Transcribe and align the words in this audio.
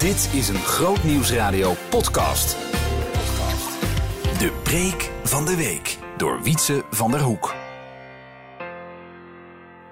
Dit 0.00 0.30
is 0.32 0.48
een 0.48 0.62
Groot 0.62 1.04
Nieuwsradio 1.04 1.74
podcast. 1.90 2.56
De 4.38 4.60
preek 4.62 5.10
van 5.24 5.44
de 5.44 5.56
week 5.56 5.98
door 6.16 6.42
Wietse 6.42 6.84
van 6.90 7.10
der 7.10 7.20
Hoek. 7.20 7.54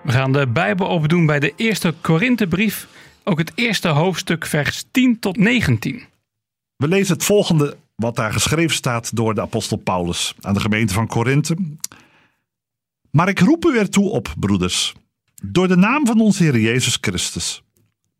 We 0.02 0.12
gaan 0.12 0.32
de 0.32 0.46
Bijbel 0.46 0.86
opdoen 0.86 1.26
bij 1.26 1.40
de 1.40 1.52
eerste 1.56 1.94
Korinthebrief, 2.00 2.88
ook 3.24 3.38
het 3.38 3.52
eerste 3.54 3.88
hoofdstuk, 3.88 4.46
vers 4.46 4.84
10 4.90 5.18
tot 5.18 5.36
19. 5.36 6.02
We 6.76 6.88
lezen 6.88 7.14
het 7.14 7.24
volgende 7.24 7.76
wat 7.94 8.16
daar 8.16 8.32
geschreven 8.32 8.76
staat 8.76 9.16
door 9.16 9.34
de 9.34 9.40
apostel 9.40 9.76
Paulus 9.76 10.34
aan 10.40 10.54
de 10.54 10.60
gemeente 10.60 10.94
van 10.94 11.06
Korinthe. 11.06 11.56
Maar 13.10 13.28
ik 13.28 13.40
roep 13.40 13.64
u 13.64 13.78
ertoe 13.78 14.10
op, 14.10 14.34
broeders, 14.38 14.94
door 15.42 15.68
de 15.68 15.76
naam 15.76 16.06
van 16.06 16.20
onze 16.20 16.42
Heer 16.42 16.58
Jezus 16.58 16.98
Christus, 17.00 17.62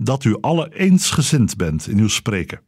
dat 0.03 0.25
u 0.25 0.37
alle 0.41 0.75
eensgezind 0.75 1.57
bent 1.57 1.89
in 1.89 1.99
uw 1.99 2.09
spreken. 2.09 2.61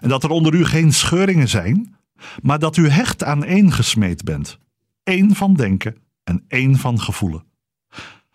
En 0.00 0.08
dat 0.08 0.24
er 0.24 0.30
onder 0.30 0.54
u 0.54 0.64
geen 0.64 0.92
scheuringen 0.92 1.48
zijn, 1.48 1.96
maar 2.42 2.58
dat 2.58 2.76
u 2.76 2.88
hecht 2.88 3.24
aan 3.24 3.44
één 3.44 3.72
gesmeed 3.72 4.24
bent. 4.24 4.58
één 5.02 5.34
van 5.34 5.54
denken 5.54 5.96
en 6.24 6.44
één 6.48 6.76
van 6.76 7.00
gevoelen. 7.00 7.44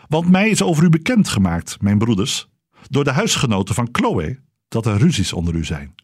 Want 0.07 0.29
mij 0.29 0.49
is 0.49 0.61
over 0.61 0.83
u 0.83 0.89
bekend 0.89 1.29
gemaakt, 1.29 1.81
mijn 1.81 1.97
broeders, 1.97 2.47
door 2.89 3.03
de 3.03 3.11
huisgenoten 3.11 3.75
van 3.75 3.89
Chloe, 3.91 4.39
dat 4.67 4.85
er 4.85 4.97
ruzies 4.97 5.33
onder 5.33 5.55
u 5.55 5.65
zijn. 5.65 5.95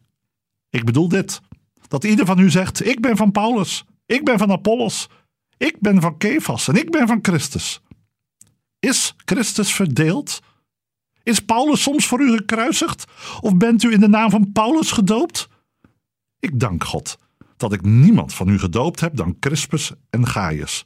Ik 0.70 0.86
bedoel 0.86 1.08
dit: 1.08 1.42
dat 1.88 2.04
ieder 2.04 2.26
van 2.26 2.40
u 2.40 2.50
zegt: 2.50 2.86
Ik 2.86 3.02
ben 3.02 3.18
van 3.18 3.32
Paulus, 3.32 3.86
ik 4.06 4.24
ben 4.24 4.38
van 4.38 4.52
Apollos, 4.52 5.10
ik 5.58 5.80
ben 5.80 6.02
van 6.02 6.18
Kefas 6.18 6.68
en 6.68 6.76
ik 6.76 6.92
ben 6.92 7.08
van 7.08 7.20
Christus. 7.22 7.82
Is 8.80 9.16
Christus 9.26 9.74
verdeeld? 9.74 10.40
Is 11.28 11.40
Paulus 11.40 11.82
soms 11.82 12.08
voor 12.08 12.22
u 12.22 12.32
gekruisigd? 12.32 13.06
Of 13.42 13.58
bent 13.58 13.84
u 13.84 13.92
in 13.92 14.00
de 14.00 14.08
naam 14.08 14.30
van 14.30 14.52
Paulus 14.52 14.92
gedoopt? 14.92 15.50
Ik 16.40 16.60
dank 16.60 16.84
God 16.84 17.18
dat 17.58 17.74
ik 17.74 17.82
niemand 17.82 18.34
van 18.34 18.48
u 18.48 18.60
gedoopt 18.60 19.00
heb 19.00 19.16
dan 19.16 19.40
Crispus 19.40 19.92
en 20.10 20.28
Gaius, 20.28 20.86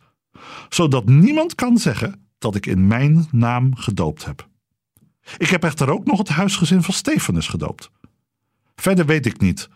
zodat 0.70 1.06
niemand 1.06 1.56
kan 1.56 1.78
zeggen 1.78 2.28
dat 2.38 2.56
ik 2.56 2.66
in 2.66 2.88
mijn 2.88 3.28
naam 3.32 3.76
gedoopt 3.76 4.26
heb. 4.26 4.48
Ik 5.38 5.50
heb 5.50 5.64
echter 5.64 5.90
ook 5.90 6.06
nog 6.06 6.18
het 6.18 6.30
huisgezin 6.30 6.84
van 6.84 6.94
Stefanus 6.94 7.48
gedoopt. 7.48 7.92
Verder 8.76 9.06
weet 9.06 9.26
ik 9.26 9.40
niet 9.40 9.70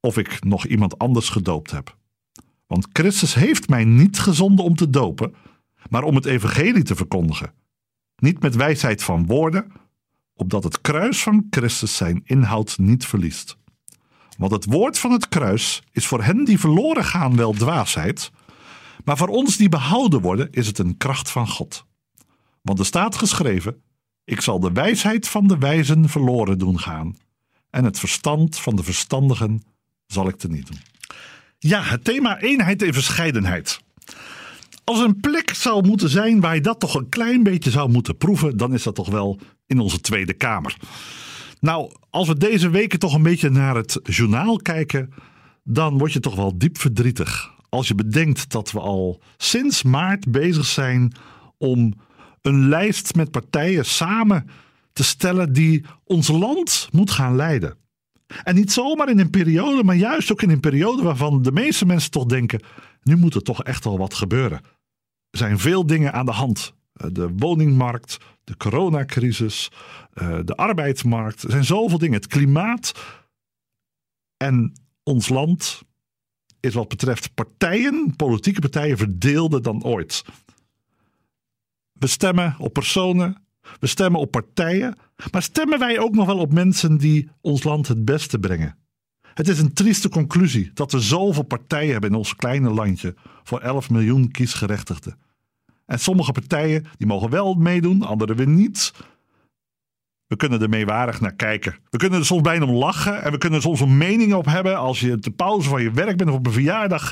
of 0.00 0.16
ik 0.16 0.44
nog 0.44 0.66
iemand 0.66 0.98
anders 0.98 1.28
gedoopt 1.28 1.70
heb. 1.70 1.96
Want 2.66 2.88
Christus 2.92 3.34
heeft 3.34 3.68
mij 3.68 3.84
niet 3.84 4.18
gezonden 4.18 4.64
om 4.64 4.76
te 4.76 4.90
dopen, 4.90 5.34
maar 5.88 6.02
om 6.02 6.14
het 6.14 6.24
evangelie 6.24 6.82
te 6.82 6.96
verkondigen. 6.96 7.52
Niet 8.16 8.42
met 8.42 8.56
wijsheid 8.56 9.02
van 9.02 9.26
woorden, 9.26 9.72
opdat 10.34 10.64
het 10.64 10.80
kruis 10.80 11.22
van 11.22 11.46
Christus 11.50 11.96
zijn 11.96 12.20
inhoud 12.24 12.78
niet 12.78 13.06
verliest. 13.06 13.56
Want 14.38 14.52
het 14.52 14.64
woord 14.64 14.98
van 14.98 15.12
het 15.12 15.28
kruis 15.28 15.82
is 15.92 16.06
voor 16.06 16.22
hen 16.22 16.44
die 16.44 16.58
verloren 16.58 17.04
gaan 17.04 17.36
wel 17.36 17.52
dwaasheid, 17.52 18.30
maar 19.04 19.16
voor 19.16 19.28
ons 19.28 19.56
die 19.56 19.68
behouden 19.68 20.20
worden 20.20 20.50
is 20.50 20.66
het 20.66 20.78
een 20.78 20.96
kracht 20.96 21.30
van 21.30 21.48
God. 21.48 21.84
Want 22.62 22.78
er 22.78 22.86
staat 22.86 23.16
geschreven: 23.16 23.82
Ik 24.24 24.40
zal 24.40 24.60
de 24.60 24.72
wijsheid 24.72 25.28
van 25.28 25.46
de 25.46 25.58
wijzen 25.58 26.08
verloren 26.08 26.58
doen 26.58 26.80
gaan, 26.80 27.16
en 27.70 27.84
het 27.84 27.98
verstand 27.98 28.58
van 28.58 28.76
de 28.76 28.82
verstandigen 28.82 29.62
zal 30.06 30.28
ik 30.28 30.36
teniet 30.36 30.66
doen. 30.66 30.80
Ja, 31.58 31.82
het 31.82 32.04
thema 32.04 32.40
eenheid 32.40 32.82
en 32.82 32.92
verscheidenheid. 32.92 33.80
Als 34.84 35.00
een 35.00 35.20
plek 35.20 35.54
zou 35.54 35.86
moeten 35.86 36.08
zijn 36.08 36.40
waar 36.40 36.54
je 36.54 36.60
dat 36.60 36.80
toch 36.80 36.94
een 36.94 37.08
klein 37.08 37.42
beetje 37.42 37.70
zou 37.70 37.90
moeten 37.90 38.16
proeven, 38.16 38.56
dan 38.56 38.74
is 38.74 38.82
dat 38.82 38.94
toch 38.94 39.08
wel 39.08 39.38
in 39.66 39.78
onze 39.78 40.00
Tweede 40.00 40.32
Kamer. 40.32 40.76
Nou, 41.60 41.92
als 42.10 42.28
we 42.28 42.36
deze 42.36 42.70
weken 42.70 42.98
toch 42.98 43.14
een 43.14 43.22
beetje 43.22 43.50
naar 43.50 43.76
het 43.76 44.00
journaal 44.02 44.56
kijken, 44.56 45.12
dan 45.64 45.98
word 45.98 46.12
je 46.12 46.20
toch 46.20 46.34
wel 46.34 46.58
diep 46.58 46.78
verdrietig. 46.78 47.50
Als 47.68 47.88
je 47.88 47.94
bedenkt 47.94 48.50
dat 48.50 48.72
we 48.72 48.80
al 48.80 49.20
sinds 49.36 49.82
maart 49.82 50.30
bezig 50.30 50.66
zijn 50.66 51.12
om 51.58 51.94
een 52.42 52.68
lijst 52.68 53.14
met 53.14 53.30
partijen 53.30 53.84
samen 53.84 54.46
te 54.92 55.04
stellen 55.04 55.52
die 55.52 55.84
ons 56.04 56.28
land 56.28 56.88
moet 56.90 57.10
gaan 57.10 57.36
leiden. 57.36 57.76
En 58.44 58.54
niet 58.54 58.72
zomaar 58.72 59.08
in 59.08 59.18
een 59.18 59.30
periode, 59.30 59.84
maar 59.84 59.96
juist 59.96 60.32
ook 60.32 60.42
in 60.42 60.50
een 60.50 60.60
periode 60.60 61.02
waarvan 61.02 61.42
de 61.42 61.52
meeste 61.52 61.86
mensen 61.86 62.10
toch 62.10 62.24
denken: 62.24 62.60
nu 63.02 63.16
moet 63.16 63.34
er 63.34 63.42
toch 63.42 63.62
echt 63.62 63.84
wel 63.84 63.98
wat 63.98 64.14
gebeuren. 64.14 64.60
Er 65.30 65.38
zijn 65.38 65.58
veel 65.58 65.86
dingen 65.86 66.12
aan 66.12 66.26
de 66.26 66.32
hand. 66.32 66.74
Eh, 66.92 67.06
de 67.12 67.28
woningmarkt, 67.36 68.18
de 68.44 68.56
coronacrisis, 68.56 69.70
eh, 70.12 70.38
de 70.44 70.54
arbeidsmarkt. 70.54 71.42
Er 71.42 71.50
zijn 71.50 71.64
zoveel 71.64 71.98
dingen. 71.98 72.16
Het 72.16 72.26
klimaat. 72.26 72.92
En 74.36 74.72
ons 75.02 75.28
land 75.28 75.82
is 76.60 76.74
wat 76.74 76.88
betreft 76.88 77.34
partijen, 77.34 78.16
politieke 78.16 78.60
partijen, 78.60 78.96
verdeelder 78.96 79.62
dan 79.62 79.84
ooit. 79.84 80.24
We 81.92 82.06
stemmen 82.06 82.54
op 82.58 82.72
personen, 82.72 83.46
we 83.80 83.86
stemmen 83.86 84.20
op 84.20 84.30
partijen, 84.30 84.98
maar 85.30 85.42
stemmen 85.42 85.78
wij 85.78 85.98
ook 85.98 86.14
nog 86.14 86.26
wel 86.26 86.38
op 86.38 86.52
mensen 86.52 86.96
die 86.96 87.30
ons 87.40 87.62
land 87.62 87.88
het 87.88 88.04
beste 88.04 88.38
brengen? 88.38 88.81
Het 89.34 89.48
is 89.48 89.58
een 89.58 89.72
trieste 89.72 90.08
conclusie 90.08 90.70
dat 90.74 90.92
we 90.92 91.00
zoveel 91.00 91.42
partijen 91.42 91.92
hebben 91.92 92.10
in 92.10 92.16
ons 92.16 92.36
kleine 92.36 92.70
landje 92.70 93.14
voor 93.42 93.60
11 93.60 93.90
miljoen 93.90 94.30
kiesgerechtigden. 94.30 95.18
En 95.86 95.98
sommige 95.98 96.32
partijen 96.32 96.86
die 96.96 97.06
mogen 97.06 97.30
wel 97.30 97.54
meedoen, 97.54 98.02
andere 98.02 98.34
weer 98.34 98.48
niet. 98.48 98.92
We 100.26 100.36
kunnen 100.36 100.62
er 100.62 100.68
meewarig 100.68 101.20
naar 101.20 101.34
kijken. 101.34 101.76
We 101.90 101.98
kunnen 101.98 102.18
er 102.18 102.26
soms 102.26 102.42
bijna 102.42 102.66
om 102.66 102.74
lachen 102.74 103.22
en 103.22 103.32
we 103.32 103.38
kunnen 103.38 103.58
er 103.58 103.64
soms 103.64 103.80
een 103.80 103.96
mening 103.96 104.34
op 104.34 104.46
hebben 104.46 104.76
als 104.76 105.00
je 105.00 105.18
te 105.18 105.30
pauze 105.30 105.68
van 105.68 105.82
je 105.82 105.90
werk 105.90 106.16
bent 106.16 106.30
of 106.30 106.36
op 106.36 106.46
een 106.46 106.52
verjaardag. 106.52 107.10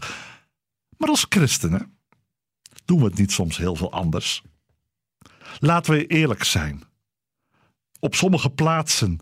Maar 0.96 1.08
als 1.08 1.26
christenen 1.28 1.98
doen 2.84 2.98
we 2.98 3.04
het 3.04 3.18
niet 3.18 3.32
soms 3.32 3.56
heel 3.56 3.76
veel 3.76 3.92
anders. 3.92 4.42
Laten 5.58 5.92
we 5.92 6.06
eerlijk 6.06 6.44
zijn. 6.44 6.82
Op 8.00 8.14
sommige 8.14 8.50
plaatsen 8.50 9.18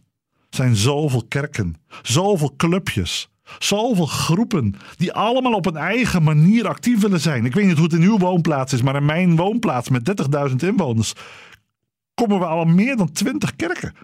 zijn 0.51 0.77
zoveel 0.77 1.25
kerken, 1.29 1.77
zoveel 2.03 2.55
clubjes, 2.57 3.29
zoveel 3.59 4.07
groepen 4.07 4.75
die 4.97 5.13
allemaal 5.13 5.53
op 5.53 5.67
een 5.67 5.77
eigen 5.77 6.23
manier 6.23 6.69
actief 6.69 7.01
willen 7.01 7.21
zijn. 7.21 7.45
Ik 7.45 7.55
weet 7.55 7.67
niet 7.67 7.77
hoe 7.77 7.85
het 7.85 7.93
in 7.93 8.03
uw 8.03 8.19
woonplaats 8.19 8.73
is, 8.73 8.83
maar 8.83 8.97
in 8.97 9.05
mijn 9.05 9.37
woonplaats 9.37 9.89
met 9.89 10.29
30.000 10.51 10.55
inwoners 10.57 11.13
komen 12.15 12.39
we 12.39 12.47
al 12.47 12.65
meer 12.65 12.97
dan 12.97 13.13
20 13.13 13.57
kerken. 13.57 13.95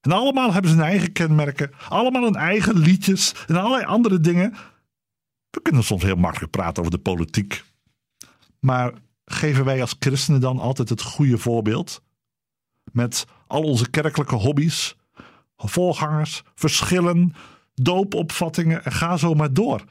En 0.00 0.12
allemaal 0.12 0.52
hebben 0.52 0.70
ze 0.70 0.76
hun 0.76 0.86
eigen 0.86 1.12
kenmerken, 1.12 1.70
allemaal 1.88 2.22
hun 2.22 2.34
eigen 2.34 2.78
liedjes 2.78 3.34
en 3.46 3.56
allerlei 3.56 3.84
andere 3.84 4.20
dingen. 4.20 4.54
We 5.50 5.62
kunnen 5.62 5.84
soms 5.84 6.02
heel 6.02 6.16
makkelijk 6.16 6.50
praten 6.50 6.82
over 6.82 6.96
de 6.96 7.02
politiek. 7.02 7.64
Maar 8.58 8.92
geven 9.24 9.64
wij 9.64 9.80
als 9.80 9.96
christenen 9.98 10.40
dan 10.40 10.58
altijd 10.58 10.88
het 10.88 11.02
goede 11.02 11.38
voorbeeld? 11.38 12.02
Met 12.92 13.24
al 13.46 13.62
onze 13.62 13.90
kerkelijke 13.90 14.34
hobby's, 14.34 14.96
voorgangers, 15.68 16.42
verschillen, 16.54 17.34
doopopvattingen 17.74 18.84
en 18.84 18.92
ga 18.92 19.16
zo 19.16 19.34
maar 19.34 19.52
door. 19.52 19.84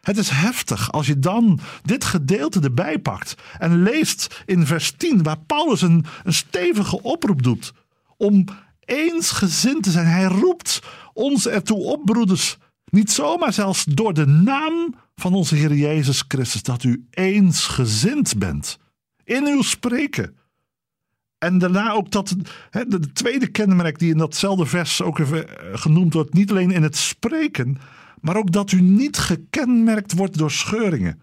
Het 0.00 0.16
is 0.16 0.28
heftig 0.28 0.92
als 0.92 1.06
je 1.06 1.18
dan 1.18 1.60
dit 1.82 2.04
gedeelte 2.04 2.60
erbij 2.60 2.98
pakt 2.98 3.34
en 3.58 3.82
leest 3.82 4.42
in 4.46 4.66
vers 4.66 4.92
10, 4.96 5.22
waar 5.22 5.38
Paulus 5.38 5.82
een, 5.82 6.04
een 6.24 6.32
stevige 6.32 7.02
oproep 7.02 7.42
doet 7.42 7.72
om 8.16 8.44
eensgezind 8.84 9.82
te 9.82 9.90
zijn. 9.90 10.06
Hij 10.06 10.24
roept 10.24 10.80
ons 11.12 11.46
ertoe 11.46 11.78
op, 11.78 12.04
broeders, 12.04 12.56
niet 12.84 13.10
zomaar 13.10 13.52
zelfs 13.52 13.84
door 13.84 14.14
de 14.14 14.26
naam 14.26 14.94
van 15.14 15.34
onze 15.34 15.54
Heer 15.54 15.74
Jezus 15.74 16.24
Christus, 16.28 16.62
dat 16.62 16.82
u 16.82 17.06
eensgezind 17.10 18.38
bent 18.38 18.78
in 19.24 19.46
uw 19.46 19.62
spreken. 19.62 20.36
En 21.42 21.58
daarna 21.58 21.92
ook 21.92 22.10
dat 22.10 22.36
hè, 22.70 22.86
de 22.86 23.12
tweede 23.12 23.46
kenmerk 23.46 23.98
die 23.98 24.10
in 24.10 24.18
datzelfde 24.18 24.66
vers 24.66 25.02
ook 25.02 25.18
even 25.18 25.48
eh, 25.48 25.78
genoemd 25.78 26.14
wordt, 26.14 26.32
niet 26.34 26.50
alleen 26.50 26.70
in 26.70 26.82
het 26.82 26.96
spreken, 26.96 27.78
maar 28.20 28.36
ook 28.36 28.52
dat 28.52 28.72
u 28.72 28.80
niet 28.80 29.18
gekenmerkt 29.18 30.12
wordt 30.12 30.38
door 30.38 30.50
scheuringen. 30.50 31.22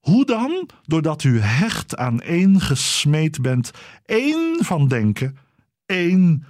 Hoe 0.00 0.24
dan? 0.24 0.68
Doordat 0.82 1.22
u 1.22 1.40
hecht 1.40 1.96
aan 1.96 2.20
één 2.20 2.60
gesmeed 2.60 3.42
bent, 3.42 3.70
één 4.04 4.64
van 4.64 4.88
denken, 4.88 5.36
één 5.86 6.44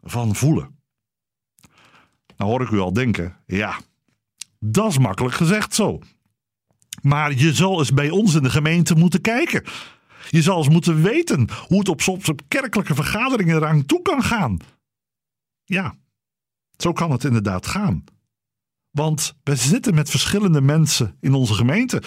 van 0.00 0.34
voelen. 0.34 0.78
Nou 2.36 2.50
hoor 2.50 2.62
ik 2.62 2.70
u 2.70 2.78
al 2.78 2.92
denken, 2.92 3.36
ja, 3.46 3.80
dat 4.58 4.90
is 4.90 4.98
makkelijk 4.98 5.34
gezegd 5.34 5.74
zo. 5.74 5.98
Maar 7.02 7.32
je 7.32 7.52
zal 7.52 7.78
eens 7.78 7.92
bij 7.92 8.10
ons 8.10 8.34
in 8.34 8.42
de 8.42 8.50
gemeente 8.50 8.94
moeten 8.94 9.20
kijken. 9.20 9.64
Je 10.28 10.42
zal 10.42 10.56
eens 10.58 10.68
moeten 10.68 11.02
weten 11.02 11.48
hoe 11.68 11.78
het 11.78 11.88
op 11.88 12.00
soms 12.00 12.28
op 12.28 12.40
kerkelijke 12.48 12.94
vergaderingen 12.94 13.56
eraan 13.56 13.86
toe 13.86 14.02
kan 14.02 14.22
gaan. 14.22 14.58
Ja, 15.64 15.94
zo 16.76 16.92
kan 16.92 17.10
het 17.10 17.24
inderdaad 17.24 17.66
gaan. 17.66 18.04
Want 18.90 19.34
we 19.42 19.56
zitten 19.56 19.94
met 19.94 20.10
verschillende 20.10 20.60
mensen 20.60 21.16
in 21.20 21.34
onze 21.34 21.54
gemeente. 21.54 22.02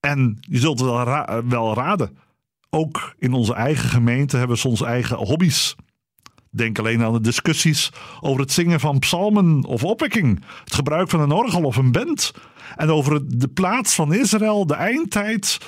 En 0.00 0.38
je 0.40 0.58
zult 0.58 0.80
wel, 0.80 1.04
wel 1.48 1.74
raden, 1.74 2.18
ook 2.70 3.14
in 3.18 3.32
onze 3.32 3.54
eigen 3.54 3.88
gemeente 3.88 4.36
hebben 4.36 4.56
we 4.56 4.62
soms 4.62 4.82
eigen 4.82 5.16
hobby's. 5.16 5.76
Denk 6.50 6.78
alleen 6.78 7.02
aan 7.02 7.12
de 7.12 7.20
discussies 7.20 7.92
over 8.20 8.40
het 8.40 8.52
zingen 8.52 8.80
van 8.80 8.98
psalmen 8.98 9.64
of 9.64 9.84
opwekking, 9.84 10.44
het 10.64 10.74
gebruik 10.74 11.10
van 11.10 11.20
een 11.20 11.32
orgel 11.32 11.62
of 11.62 11.76
een 11.76 11.92
band, 11.92 12.32
en 12.76 12.90
over 12.90 13.38
de 13.38 13.48
plaats 13.48 13.94
van 13.94 14.14
Israël, 14.14 14.66
de 14.66 14.74
eindtijd, 14.74 15.58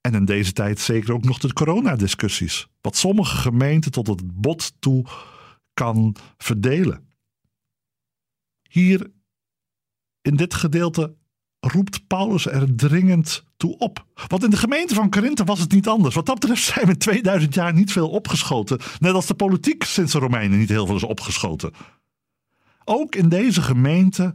en 0.00 0.14
in 0.14 0.24
deze 0.24 0.52
tijd 0.52 0.80
zeker 0.80 1.14
ook 1.14 1.24
nog 1.24 1.38
de 1.38 1.52
coronadiscussies, 1.52 2.68
wat 2.80 2.96
sommige 2.96 3.36
gemeenten 3.36 3.90
tot 3.90 4.06
het 4.06 4.40
bot 4.40 4.72
toe 4.78 5.04
kan 5.74 6.16
verdelen. 6.38 7.08
Hier 8.68 9.10
in 10.22 10.36
dit 10.36 10.54
gedeelte 10.54 11.14
roept 11.60 12.06
Paulus 12.06 12.46
er 12.46 12.74
dringend 12.74 13.44
toe 13.56 13.78
op. 13.78 14.04
Want 14.26 14.44
in 14.44 14.50
de 14.50 14.56
gemeente 14.56 14.94
van 14.94 15.10
Korinthe 15.10 15.44
was 15.44 15.60
het 15.60 15.72
niet 15.72 15.88
anders. 15.88 16.14
Wat 16.14 16.26
dat 16.26 16.38
betreft 16.38 16.62
zijn 16.74 16.86
we 16.86 16.96
2000 16.96 17.54
jaar 17.54 17.72
niet 17.72 17.92
veel 17.92 18.10
opgeschoten. 18.10 18.78
Net 18.98 19.12
als 19.12 19.26
de 19.26 19.34
politiek 19.34 19.84
sinds 19.84 20.12
de 20.12 20.18
Romeinen 20.18 20.58
niet 20.58 20.68
heel 20.68 20.86
veel 20.86 20.96
is 20.96 21.02
opgeschoten. 21.02 21.72
Ook 22.84 23.14
in 23.14 23.28
deze 23.28 23.62
gemeente 23.62 24.34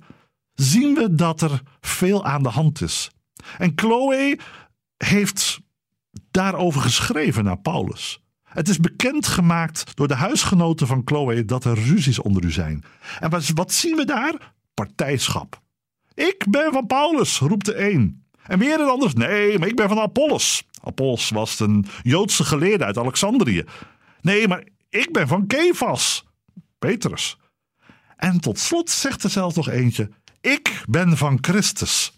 zien 0.54 0.94
we 0.94 1.16
dat 1.16 1.42
er 1.42 1.62
veel 1.80 2.26
aan 2.26 2.44
de 2.44 2.50
hand 2.50 2.82
is. 2.82 3.12
En 3.58 3.72
Chloe 3.76 4.40
heeft 4.98 5.60
daarover 6.32 6.82
geschreven 6.82 7.44
naar 7.44 7.60
Paulus. 7.60 8.24
Het 8.44 8.70
is 8.70 8.80
bekendgemaakt 8.80 9.96
door 9.96 10.08
de 10.08 10.16
huisgenoten 10.16 10.88
van 10.88 11.02
Chloe 11.06 11.46
dat 11.46 11.66
er 11.66 11.74
ruzies 11.74 12.20
onder 12.20 12.44
u 12.44 12.52
zijn. 12.52 12.84
En 13.20 13.30
wat, 13.54 13.74
zien 13.74 13.96
we 13.96 14.06
daar? 14.06 14.54
Partijschap. 14.74 15.62
Ik 16.14 16.46
ben 16.50 16.72
van 16.72 16.86
Paulus, 16.86 17.40
roept 17.40 17.66
de 17.66 17.92
een. 17.92 18.24
En 18.44 18.60
weer 18.60 18.80
een 18.80 18.90
ander, 18.90 19.12
nee, 19.16 19.60
maar 19.60 19.68
ik 19.68 19.76
ben 19.76 19.88
van 19.88 20.00
Apollos. 20.00 20.68
Apollos 20.84 21.30
was 21.30 21.60
een 21.60 21.86
Joodse 22.04 22.44
geleerde 22.44 22.86
uit 22.86 22.98
Alexandrië. 22.98 23.64
Nee, 24.22 24.48
maar 24.48 24.64
ik 24.90 25.12
ben 25.12 25.28
van 25.28 25.48
Kefas, 25.48 26.26
Petrus. 26.80 27.38
En 28.16 28.40
tot 28.40 28.60
slot 28.60 28.90
zegt 28.90 29.24
er 29.24 29.30
zelfs 29.30 29.56
nog 29.56 29.70
eentje, 29.70 30.10
ik 30.42 30.84
ben 30.90 31.18
van 31.18 31.38
Christus. 31.42 32.14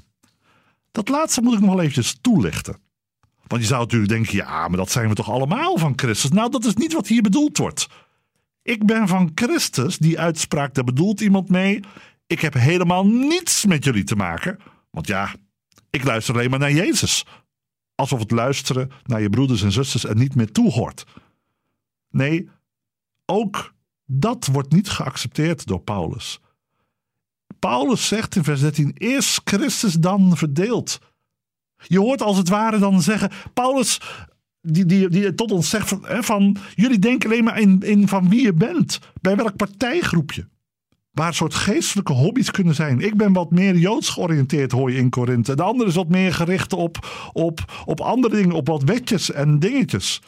Dat 0.98 1.10
laatste 1.10 1.42
moet 1.42 1.54
ik 1.54 1.60
nog 1.60 1.70
wel 1.70 1.80
eventjes 1.80 2.18
toelichten. 2.22 2.78
Want 3.48 3.62
je 3.62 3.68
zou 3.68 3.82
natuurlijk 3.82 4.12
denken, 4.12 4.36
ja, 4.36 4.68
maar 4.68 4.78
dat 4.78 4.92
zijn 4.92 5.10
we 5.10 5.16
toch 5.16 5.30
allemaal 5.30 5.78
van 5.78 5.94
Christus? 5.96 6.32
Nou, 6.32 6.52
dat 6.52 6.66
is 6.66 6.74
niet 6.74 6.94
wat 6.94 7.08
hier 7.08 7.22
bedoeld 7.22 7.58
wordt. 7.58 7.88
Ik 8.62 8.86
ben 8.86 9.08
van 9.08 9.32
Christus, 9.36 9.98
die 9.98 10.20
uitspraak, 10.20 10.74
daar 10.74 10.84
bedoelt 10.84 11.22
iemand 11.22 11.50
mee. 11.50 11.80
Ik 12.28 12.42
heb 12.42 12.54
helemaal 12.54 13.08
niets 13.08 13.66
met 13.66 13.84
jullie 13.84 14.04
te 14.04 14.16
maken. 14.16 14.60
Want 14.92 15.08
ja, 15.08 15.36
ik 15.90 16.04
luister 16.04 16.34
alleen 16.34 16.50
maar 16.50 16.60
naar 16.60 16.72
Jezus. 16.72 17.26
Alsof 17.96 18.20
het 18.20 18.32
luisteren 18.32 18.92
naar 19.04 19.22
je 19.22 19.30
broeders 19.30 19.62
en 19.62 19.72
zusters 19.72 20.04
er 20.04 20.16
niet 20.16 20.36
meer 20.36 20.52
toe 20.52 20.72
hoort. 20.72 21.06
Nee, 22.10 22.50
ook 23.26 23.74
dat 24.06 24.48
wordt 24.52 24.72
niet 24.72 24.90
geaccepteerd 24.90 25.66
door 25.66 25.82
Paulus. 25.82 26.40
Paulus 27.60 28.08
zegt 28.08 28.36
in 28.36 28.44
vers 28.44 28.62
13: 28.62 28.92
Eerst 28.98 29.42
Christus 29.44 29.94
dan 29.94 30.38
verdeeld. 30.38 31.00
Je 31.78 32.00
hoort 32.00 32.22
als 32.22 32.38
het 32.38 32.50
ware 32.50 32.80
dan 32.80 33.02
zeggen: 33.02 33.32
Paulus, 33.54 34.02
die, 34.62 34.86
die, 34.86 35.10
die 35.10 35.36
tot 35.36 35.52
ons 35.52 35.70
zegt 35.70 35.88
van, 35.88 36.06
hè, 36.06 36.24
van 36.24 36.58
jullie 36.76 37.00
denken 37.00 37.30
alleen 37.30 37.44
maar 37.44 37.60
in, 37.60 37.80
in 37.80 38.08
van 38.08 38.30
wie 38.30 38.42
je 38.42 38.54
bent, 38.54 39.00
bij 39.22 39.36
welk 39.36 39.56
partijgroepje. 39.56 40.48
Waar 41.12 41.34
soort 41.34 41.54
geestelijke 41.54 42.14
hobby's 42.14 42.52
kunnen 42.52 42.76
zijn. 42.76 43.02
Ik 43.02 43.16
ben 43.16 43.34
wat 43.34 43.52
meer 43.52 43.76
joods 43.76 44.10
georiënteerd, 44.10 44.72
hoor 44.72 44.92
je 44.92 44.98
in 44.98 45.10
Korinthe. 45.10 45.56
De 45.56 45.64
andere 45.64 45.90
is 45.90 45.96
wat 45.96 46.10
meer 46.10 46.34
gericht 46.34 46.74
op, 46.74 47.08
op, 47.34 47.84
op 47.86 48.02
andere 48.02 48.36
dingen, 48.36 48.56
op 48.56 48.68
wat 48.68 48.84
wetjes 48.84 49.32
en 49.32 49.60
dingetjes. 49.60 50.22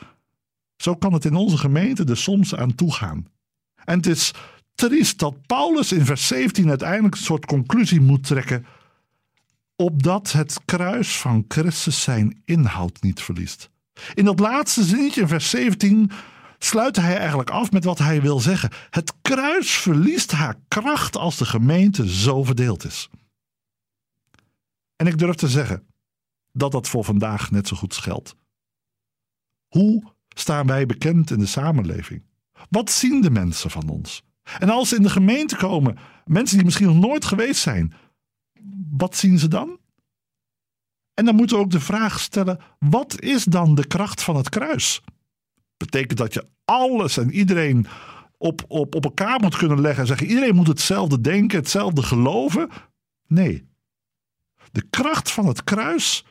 Zo 0.75 0.95
kan 0.95 1.13
het 1.13 1.25
in 1.25 1.35
onze 1.35 1.57
gemeente 1.57 2.03
er 2.03 2.17
soms 2.17 2.55
aan 2.55 2.75
toegaan. 2.75 3.27
En 3.85 3.95
het 3.97 4.05
is 4.05 4.33
triest 4.79 5.19
dat 5.19 5.45
Paulus 5.45 5.91
in 5.91 6.05
vers 6.05 6.27
17 6.27 6.69
uiteindelijk 6.69 7.15
een 7.15 7.21
soort 7.21 7.45
conclusie 7.45 8.01
moet 8.01 8.23
trekken. 8.23 8.65
Opdat 9.75 10.31
het 10.31 10.59
kruis 10.65 11.17
van 11.17 11.45
Christus 11.47 12.01
zijn 12.01 12.41
inhoud 12.45 13.01
niet 13.01 13.21
verliest. 13.21 13.69
In 14.13 14.25
dat 14.25 14.39
laatste 14.39 14.83
zinnetje 14.83 15.21
in 15.21 15.27
vers 15.27 15.49
17 15.49 16.11
sluit 16.57 16.95
hij 16.95 17.17
eigenlijk 17.17 17.49
af 17.49 17.71
met 17.71 17.83
wat 17.83 17.97
hij 17.97 18.21
wil 18.21 18.39
zeggen. 18.39 18.71
Het 18.89 19.13
kruis 19.21 19.71
verliest 19.71 20.31
haar 20.31 20.55
kracht 20.67 21.17
als 21.17 21.37
de 21.37 21.45
gemeente 21.45 22.09
zo 22.09 22.43
verdeeld 22.43 22.85
is. 22.85 23.09
En 24.95 25.07
ik 25.07 25.17
durf 25.17 25.35
te 25.35 25.47
zeggen 25.47 25.87
dat 26.51 26.71
dat 26.71 26.87
voor 26.87 27.03
vandaag 27.03 27.51
net 27.51 27.67
zo 27.67 27.75
goed 27.75 27.95
geldt. 27.95 28.35
Hoe 29.67 30.03
staan 30.29 30.67
wij 30.67 30.85
bekend 30.85 31.31
in 31.31 31.39
de 31.39 31.45
samenleving? 31.45 32.23
Wat 32.69 32.91
zien 32.91 33.21
de 33.21 33.29
mensen 33.29 33.69
van 33.69 33.89
ons? 33.89 34.27
En 34.59 34.69
als 34.69 34.89
ze 34.89 34.95
in 34.95 35.03
de 35.03 35.09
gemeente 35.09 35.55
komen, 35.55 35.97
mensen 36.25 36.55
die 36.55 36.65
misschien 36.65 36.87
nog 36.87 36.99
nooit 36.99 37.25
geweest 37.25 37.61
zijn, 37.61 37.93
wat 38.91 39.15
zien 39.15 39.39
ze 39.39 39.47
dan? 39.47 39.79
En 41.13 41.25
dan 41.25 41.35
moeten 41.35 41.57
we 41.57 41.63
ook 41.63 41.71
de 41.71 41.79
vraag 41.79 42.19
stellen: 42.19 42.59
wat 42.79 43.21
is 43.21 43.43
dan 43.43 43.75
de 43.75 43.87
kracht 43.87 44.23
van 44.23 44.35
het 44.35 44.49
kruis? 44.49 45.01
Betekent 45.77 46.17
dat 46.17 46.33
je 46.33 46.47
alles 46.65 47.17
en 47.17 47.31
iedereen 47.31 47.87
op, 48.37 48.63
op, 48.67 48.95
op 48.95 49.03
elkaar 49.03 49.39
moet 49.39 49.57
kunnen 49.57 49.81
leggen 49.81 50.01
en 50.01 50.07
zeggen: 50.07 50.27
iedereen 50.27 50.55
moet 50.55 50.67
hetzelfde 50.67 51.21
denken, 51.21 51.59
hetzelfde 51.59 52.03
geloven? 52.03 52.69
Nee. 53.27 53.67
De 54.71 54.81
kracht 54.89 55.31
van 55.31 55.45
het 55.45 55.63
kruis 55.63 56.25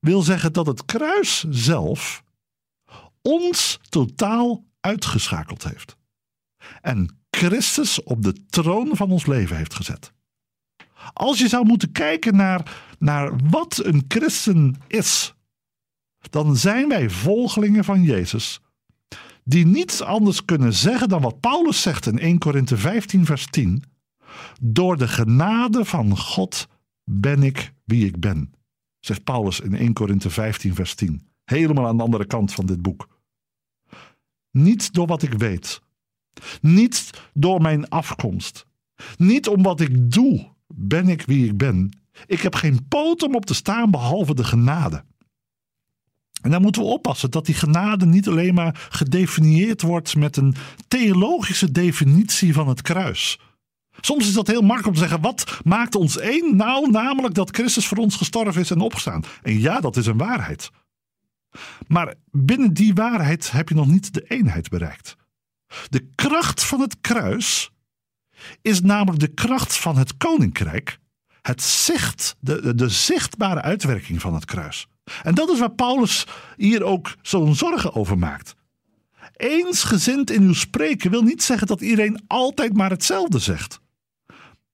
wil 0.00 0.22
zeggen 0.22 0.52
dat 0.52 0.66
het 0.66 0.84
kruis 0.84 1.44
zelf 1.50 2.22
ons 3.22 3.80
totaal 3.88 4.64
uitgeschakeld 4.80 5.64
heeft. 5.64 5.97
En 6.80 7.18
Christus 7.30 8.02
op 8.02 8.22
de 8.22 8.46
troon 8.46 8.96
van 8.96 9.10
ons 9.10 9.26
leven 9.26 9.56
heeft 9.56 9.74
gezet. 9.74 10.12
Als 11.12 11.38
je 11.38 11.48
zou 11.48 11.66
moeten 11.66 11.92
kijken 11.92 12.36
naar, 12.36 12.84
naar 12.98 13.32
wat 13.50 13.84
een 13.84 14.04
christen 14.08 14.76
is, 14.86 15.34
dan 16.30 16.56
zijn 16.56 16.88
wij 16.88 17.10
volgelingen 17.10 17.84
van 17.84 18.02
Jezus. 18.02 18.60
Die 19.44 19.66
niets 19.66 20.02
anders 20.02 20.44
kunnen 20.44 20.72
zeggen 20.72 21.08
dan 21.08 21.20
wat 21.20 21.40
Paulus 21.40 21.82
zegt 21.82 22.06
in 22.06 22.18
1 22.18 22.38
Korinthe 22.38 22.76
15, 22.76 23.24
vers 23.24 23.46
10. 23.46 23.82
Door 24.60 24.96
de 24.96 25.08
genade 25.08 25.84
van 25.84 26.18
God 26.18 26.68
ben 27.04 27.42
ik 27.42 27.72
wie 27.84 28.06
ik 28.06 28.20
ben, 28.20 28.52
zegt 29.00 29.24
Paulus 29.24 29.60
in 29.60 29.74
1 29.74 29.92
Korinthe 29.92 30.30
15, 30.30 30.74
vers 30.74 30.94
10. 30.94 31.28
Helemaal 31.44 31.86
aan 31.86 31.96
de 31.96 32.02
andere 32.02 32.26
kant 32.26 32.52
van 32.52 32.66
dit 32.66 32.82
boek. 32.82 33.08
Niet 34.50 34.92
door 34.92 35.06
wat 35.06 35.22
ik 35.22 35.32
weet, 35.32 35.80
niet 36.60 37.10
door 37.34 37.60
mijn 37.60 37.88
afkomst, 37.88 38.66
niet 39.16 39.48
om 39.48 39.62
wat 39.62 39.80
ik 39.80 40.10
doe, 40.12 40.46
ben 40.66 41.08
ik 41.08 41.22
wie 41.22 41.46
ik 41.46 41.56
ben. 41.56 41.98
Ik 42.26 42.40
heb 42.40 42.54
geen 42.54 42.88
poot 42.88 43.22
om 43.22 43.34
op 43.34 43.46
te 43.46 43.54
staan 43.54 43.90
behalve 43.90 44.34
de 44.34 44.44
genade. 44.44 45.04
En 46.42 46.50
dan 46.50 46.62
moeten 46.62 46.82
we 46.82 46.88
oppassen 46.88 47.30
dat 47.30 47.46
die 47.46 47.54
genade 47.54 48.06
niet 48.06 48.28
alleen 48.28 48.54
maar 48.54 48.86
gedefinieerd 48.90 49.82
wordt 49.82 50.16
met 50.16 50.36
een 50.36 50.54
theologische 50.88 51.72
definitie 51.72 52.52
van 52.52 52.68
het 52.68 52.82
kruis. 52.82 53.38
Soms 54.00 54.28
is 54.28 54.34
dat 54.34 54.46
heel 54.46 54.60
makkelijk 54.60 54.86
om 54.86 54.92
te 54.92 54.98
zeggen: 54.98 55.20
wat 55.20 55.60
maakt 55.64 55.94
ons 55.94 56.18
één? 56.18 56.56
Nou, 56.56 56.90
namelijk 56.90 57.34
dat 57.34 57.56
Christus 57.56 57.86
voor 57.86 57.98
ons 57.98 58.16
gestorven 58.16 58.60
is 58.60 58.70
en 58.70 58.80
opgestaan. 58.80 59.24
En 59.42 59.60
ja, 59.60 59.80
dat 59.80 59.96
is 59.96 60.06
een 60.06 60.16
waarheid. 60.16 60.70
Maar 61.86 62.14
binnen 62.30 62.72
die 62.72 62.94
waarheid 62.94 63.50
heb 63.50 63.68
je 63.68 63.74
nog 63.74 63.86
niet 63.86 64.14
de 64.14 64.22
eenheid 64.22 64.68
bereikt. 64.68 65.16
De 65.88 66.10
kracht 66.14 66.64
van 66.64 66.80
het 66.80 67.00
kruis 67.00 67.70
is 68.62 68.80
namelijk 68.80 69.20
de 69.20 69.34
kracht 69.34 69.76
van 69.76 69.96
het 69.96 70.16
koninkrijk, 70.16 70.98
het 71.42 71.62
zicht, 71.62 72.36
de, 72.40 72.74
de 72.74 72.88
zichtbare 72.88 73.62
uitwerking 73.62 74.20
van 74.20 74.34
het 74.34 74.44
kruis. 74.44 74.86
En 75.22 75.34
dat 75.34 75.50
is 75.50 75.58
waar 75.58 75.70
Paulus 75.70 76.26
hier 76.56 76.82
ook 76.82 77.14
zo'n 77.22 77.54
zorgen 77.54 77.94
over 77.94 78.18
maakt. 78.18 78.54
Eensgezind 79.36 80.30
in 80.30 80.42
uw 80.42 80.54
spreken 80.54 81.10
wil 81.10 81.22
niet 81.22 81.42
zeggen 81.42 81.66
dat 81.66 81.80
iedereen 81.80 82.24
altijd 82.26 82.76
maar 82.76 82.90
hetzelfde 82.90 83.38
zegt. 83.38 83.80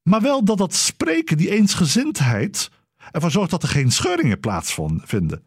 Maar 0.03 0.21
wel 0.21 0.45
dat 0.45 0.59
dat 0.59 0.75
spreken, 0.75 1.37
die 1.37 1.51
eensgezindheid, 1.51 2.71
ervoor 3.11 3.31
zorgt 3.31 3.51
dat 3.51 3.63
er 3.63 3.69
geen 3.69 3.93
scheuringen 3.93 4.41
plaatsvinden. 4.41 5.43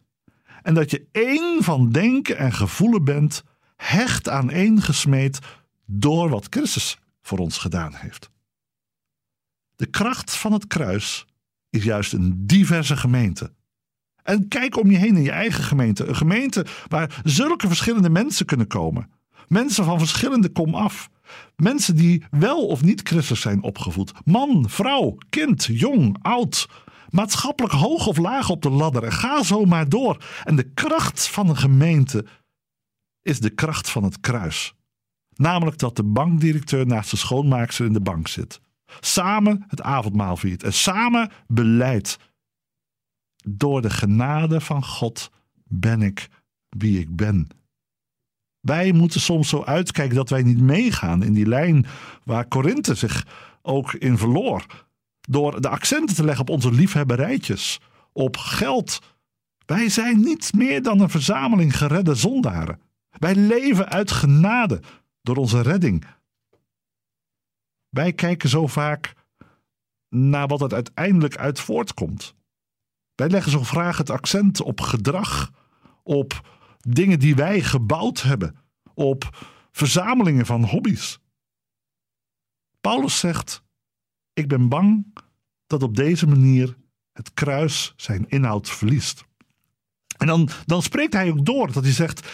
En 0.62 0.74
dat 0.74 0.92
je 0.92 1.08
één 1.12 1.64
van 1.64 1.90
denken 1.90 2.38
en 2.38 2.54
gevoelen 2.54 3.04
bent, 3.04 3.44
hecht 3.78 4.30
aan 4.30 4.50
één 4.50 4.82
gesmeed 4.82 5.40
door 5.86 6.30
wat 6.30 6.48
Christus 6.50 6.98
voor 7.22 7.38
ons 7.38 7.58
gedaan 7.58 7.94
heeft. 7.96 8.30
De 9.76 9.86
kracht 9.86 10.36
van 10.36 10.52
het 10.52 10.68
kruis 10.68 11.26
is 11.70 11.84
juist 11.84 12.14
een 12.14 12.48
diverse 12.48 12.98
gemeente. 12.98 13.54
En 14.24 14.48
kijk 14.48 14.78
om 14.78 14.92
je 14.92 14.98
heen 14.98 15.16
in 15.16 15.24
je 15.24 15.32
eigen 15.32 15.64
gemeente. 15.64 16.06
Een 16.06 16.16
gemeente 16.16 16.66
waar 16.88 17.22
zulke 17.24 17.68
verschillende 17.68 18.10
mensen 18.10 18.46
kunnen 18.46 18.68
komen. 18.68 19.10
Mensen 19.48 19.84
van 19.84 20.00
verschillende 20.00 20.50
kom 20.50 20.76
af. 20.76 21.10
Mensen 21.56 21.96
die 21.96 22.24
wel 22.30 22.68
of 22.68 22.84
niet 22.84 23.08
Christus 23.08 23.42
zijn 23.42 23.64
opgevoed. 23.64 24.12
Man, 24.26 24.70
vrouw, 24.70 25.18
kind, 25.30 25.66
jong, 25.66 26.18
oud. 26.22 26.70
Maatschappelijk 27.10 27.74
hoog 27.74 28.08
of 28.08 28.18
laag 28.18 28.50
op 28.50 28.62
de 28.62 28.70
ladder. 28.70 29.04
En 29.04 29.12
ga 29.12 29.44
zo 29.44 29.66
maar 29.66 29.90
door. 29.90 30.24
En 30.44 30.56
de 30.56 30.72
kracht 30.74 31.28
van 31.28 31.50
een 31.50 31.58
gemeente 31.58 32.26
is 33.28 33.40
de 33.40 33.50
kracht 33.50 33.90
van 33.90 34.04
het 34.04 34.20
kruis. 34.20 34.74
Namelijk 35.36 35.78
dat 35.78 35.96
de 35.96 36.04
bankdirecteur 36.04 36.86
naast 36.86 37.12
de 37.12 37.18
schoonmaakster 37.18 37.86
in 37.86 37.94
de 37.94 38.02
bank 38.02 38.28
zit. 38.28 38.62
Samen 39.00 39.64
het 39.68 39.82
avondmaal 39.82 40.38
viert 40.38 40.64
en 40.64 40.74
samen 40.74 41.32
beleidt. 41.48 42.18
Door 43.44 43.82
de 43.82 43.90
genade 43.90 44.62
van 44.62 44.84
God 44.84 45.32
ben 45.64 46.02
ik 46.02 46.28
wie 46.70 47.00
ik 47.00 47.16
ben. 47.16 47.48
Wij 48.60 48.92
moeten 48.92 49.22
soms 49.22 49.50
zo 49.50 49.64
uitkijken 49.64 50.16
dat 50.16 50.30
wij 50.30 50.44
niet 50.44 50.62
meegaan 50.62 51.24
in 51.24 51.34
die 51.34 51.48
lijn 51.48 51.86
waar 52.24 52.48
Korinthe 52.48 52.96
zich 52.96 53.26
ook 53.62 53.94
in 53.94 54.18
verloor. 54.18 54.66
Door 55.22 55.62
de 55.62 55.70
accenten 55.70 56.16
te 56.16 56.24
leggen 56.24 56.42
op 56.42 56.50
onze 56.50 56.72
liefhebberijtjes, 56.72 57.80
op 58.14 58.38
geld. 58.38 59.00
Wij 59.66 59.90
zijn 59.90 60.20
niets 60.20 60.52
meer 60.52 60.82
dan 60.84 61.00
een 61.00 61.10
verzameling 61.10 61.78
geredde 61.78 62.16
zondaren. 62.16 62.80
Wij 63.18 63.36
leven 63.36 63.90
uit 63.90 64.12
genade 64.12 64.82
door 65.22 65.36
onze 65.36 65.62
redding. 65.62 66.06
Wij 67.90 68.14
kijken 68.14 68.50
zo 68.50 68.68
vaak 68.68 69.14
naar 70.10 70.48
wat 70.48 70.62
er 70.62 70.74
uiteindelijk 70.74 71.38
uit 71.38 71.60
voortkomt. 71.60 72.36
Wij 73.16 73.30
leggen 73.30 73.52
zo 73.52 73.64
graag 73.64 73.98
het 73.98 74.10
accent 74.10 74.62
op 74.62 74.82
gedrag, 74.82 75.52
op 76.04 76.58
dingen 76.80 77.20
die 77.20 77.36
wij 77.36 77.62
gebouwd 77.62 78.22
hebben, 78.22 78.56
op 78.94 79.48
verzamelingen 79.72 80.46
van 80.46 80.64
hobby's. 80.64 81.20
Paulus 82.82 83.20
zegt: 83.20 83.64
Ik 84.34 84.48
ben 84.48 84.70
bang 84.70 85.14
dat 85.68 85.84
op 85.84 85.96
deze 85.96 86.28
manier 86.28 86.78
het 87.12 87.34
kruis 87.34 87.94
zijn 87.96 88.30
inhoud 88.30 88.70
verliest. 88.70 89.26
En 90.18 90.28
dan, 90.28 90.50
dan 90.66 90.82
spreekt 90.82 91.14
hij 91.14 91.30
ook 91.30 91.46
door 91.46 91.72
dat 91.72 91.84
hij 91.84 91.94
zegt: 91.94 92.28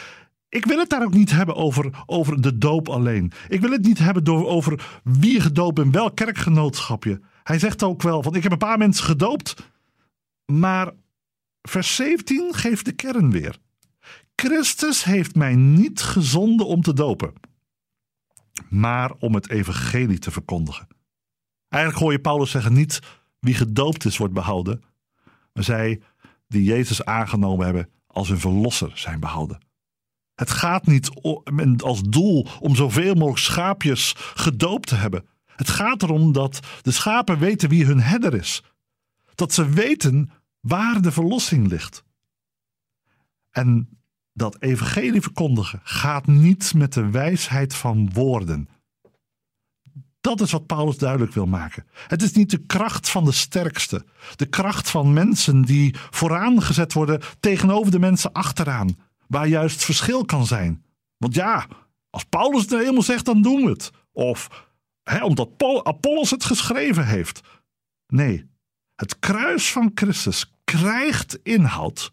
ik 0.53 0.65
wil 0.65 0.77
het 0.79 0.89
daar 0.89 1.03
ook 1.03 1.13
niet 1.13 1.31
hebben 1.31 1.55
over, 1.55 2.03
over 2.05 2.41
de 2.41 2.57
doop 2.57 2.89
alleen. 2.89 3.31
Ik 3.47 3.61
wil 3.61 3.71
het 3.71 3.81
niet 3.81 3.97
hebben 3.97 4.23
door, 4.23 4.47
over 4.47 5.01
wie 5.03 5.39
gedoopt 5.39 5.79
en 5.79 5.91
welk 5.91 6.15
kerkgenootschapje. 6.15 7.21
Hij 7.43 7.59
zegt 7.59 7.83
ook 7.83 8.01
wel 8.01 8.23
van 8.23 8.35
ik 8.35 8.43
heb 8.43 8.51
een 8.51 8.57
paar 8.57 8.77
mensen 8.77 9.05
gedoopt. 9.05 9.55
Maar 10.45 10.91
vers 11.61 11.95
17 11.95 12.53
geeft 12.53 12.85
de 12.85 12.91
kern 12.91 13.31
weer. 13.31 13.57
Christus 14.35 15.03
heeft 15.03 15.35
mij 15.35 15.55
niet 15.55 16.01
gezonden 16.01 16.67
om 16.67 16.81
te 16.81 16.93
dopen, 16.93 17.33
maar 18.69 19.11
om 19.19 19.35
het 19.35 19.49
evangelie 19.49 20.19
te 20.19 20.31
verkondigen. 20.31 20.87
Eigenlijk 21.69 22.03
hoor 22.03 22.11
je 22.11 22.19
Paulus 22.19 22.51
zeggen 22.51 22.73
niet 22.73 22.99
wie 23.39 23.53
gedoopt 23.53 24.05
is 24.05 24.17
wordt 24.17 24.33
behouden, 24.33 24.83
maar 25.53 25.63
zij 25.63 26.01
die 26.47 26.63
Jezus 26.63 27.05
aangenomen 27.05 27.65
hebben 27.65 27.89
als 28.07 28.27
hun 28.27 28.39
verlosser 28.39 28.91
zijn 28.95 29.19
behouden. 29.19 29.71
Het 30.35 30.49
gaat 30.49 30.87
niet 30.87 31.11
als 31.81 32.01
doel 32.01 32.47
om 32.59 32.75
zoveel 32.75 33.13
mogelijk 33.13 33.37
schaapjes 33.37 34.13
gedoopt 34.17 34.87
te 34.87 34.95
hebben. 34.95 35.25
Het 35.55 35.69
gaat 35.69 36.03
erom 36.03 36.31
dat 36.31 36.59
de 36.81 36.91
schapen 36.91 37.39
weten 37.39 37.69
wie 37.69 37.85
hun 37.85 38.01
herder 38.01 38.33
is. 38.33 38.63
Dat 39.35 39.53
ze 39.53 39.69
weten 39.69 40.31
waar 40.59 41.01
de 41.01 41.11
verlossing 41.11 41.67
ligt. 41.67 42.03
En 43.51 43.89
dat 44.33 44.61
evangelie 44.61 45.21
verkondigen 45.21 45.79
gaat 45.83 46.27
niet 46.27 46.73
met 46.73 46.93
de 46.93 47.09
wijsheid 47.09 47.75
van 47.75 48.13
woorden. 48.13 48.67
Dat 50.21 50.41
is 50.41 50.51
wat 50.51 50.65
Paulus 50.65 50.97
duidelijk 50.97 51.33
wil 51.33 51.45
maken. 51.45 51.85
Het 52.07 52.21
is 52.21 52.31
niet 52.31 52.49
de 52.49 52.65
kracht 52.65 53.09
van 53.09 53.25
de 53.25 53.31
sterkste, 53.31 54.05
de 54.35 54.45
kracht 54.45 54.89
van 54.89 55.13
mensen 55.13 55.61
die 55.61 55.95
vooraan 56.09 56.61
gezet 56.61 56.93
worden 56.93 57.21
tegenover 57.39 57.91
de 57.91 57.99
mensen 57.99 58.31
achteraan 58.31 58.97
waar 59.27 59.47
juist 59.47 59.85
verschil 59.85 60.25
kan 60.25 60.45
zijn. 60.45 60.85
Want 61.17 61.35
ja, 61.35 61.67
als 62.09 62.23
Paulus 62.23 62.61
het 62.61 62.69
nou 62.69 62.81
helemaal 62.81 63.03
zegt, 63.03 63.25
dan 63.25 63.41
doen 63.41 63.63
we 63.63 63.69
het. 63.69 63.91
Of 64.11 64.67
hè, 65.03 65.23
omdat 65.23 65.57
Paul, 65.57 65.85
Apollos 65.85 66.31
het 66.31 66.43
geschreven 66.43 67.05
heeft. 67.07 67.41
Nee, 68.07 68.49
het 68.95 69.19
kruis 69.19 69.71
van 69.71 69.91
Christus 69.95 70.53
krijgt 70.63 71.39
inhoud 71.43 72.11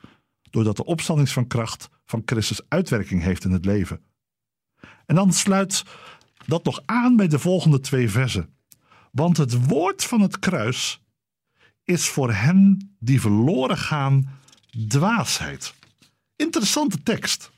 doordat 0.50 0.76
de 0.76 0.84
opstanding 0.84 1.28
van 1.28 1.46
kracht 1.46 1.88
van 2.04 2.22
Christus 2.24 2.60
uitwerking 2.68 3.22
heeft 3.22 3.44
in 3.44 3.50
het 3.50 3.64
leven. 3.64 4.00
En 5.06 5.14
dan 5.14 5.32
sluit 5.32 5.84
dat 6.46 6.64
nog 6.64 6.82
aan 6.86 7.16
bij 7.16 7.28
de 7.28 7.38
volgende 7.38 7.80
twee 7.80 8.10
versen. 8.10 8.54
Want 9.12 9.36
het 9.36 9.66
woord 9.66 10.04
van 10.04 10.20
het 10.20 10.38
kruis 10.38 11.00
is 11.84 12.08
voor 12.08 12.32
hen 12.32 12.90
die 12.98 13.20
verloren 13.20 13.78
gaan 13.78 14.38
dwaasheid. 14.88 15.74
Interessante 16.40 17.02
tekst. 17.02 17.50